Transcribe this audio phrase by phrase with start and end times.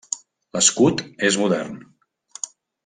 [0.57, 1.79] L'escut és modern.